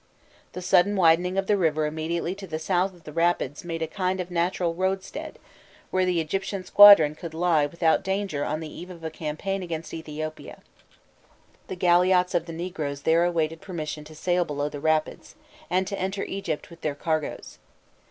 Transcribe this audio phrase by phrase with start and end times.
[0.53, 3.87] The sudden widening of the river immediately to the south of the rapids made a
[3.87, 5.37] kind of natural roadstead,
[5.91, 9.93] where the Egyptian squadron could lie without danger on the eve of a campaign against
[9.93, 10.63] Ethiopia;
[11.67, 15.35] the galiots of the negroes there awaited permission to sail below the rapids,
[15.69, 17.59] and to enter Egypt with their cargoes.